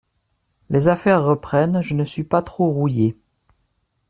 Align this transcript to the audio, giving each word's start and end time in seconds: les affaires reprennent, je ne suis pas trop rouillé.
les 0.71 0.87
affaires 0.87 1.23
reprennent, 1.23 1.83
je 1.83 1.93
ne 1.93 2.05
suis 2.05 2.23
pas 2.23 2.41
trop 2.41 2.71
rouillé. 2.71 3.15